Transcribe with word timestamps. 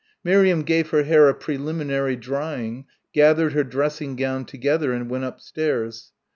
Miriam 0.23 0.63
gave 0.63 0.89
her 0.89 1.03
hair 1.03 1.29
a 1.29 1.33
preliminary 1.35 2.15
drying, 2.15 2.85
gathered 3.13 3.53
her 3.53 3.63
dressing 3.63 4.15
gown 4.15 4.45
together 4.45 4.93
and 4.93 5.11
went 5.11 5.25
upstairs. 5.25 6.11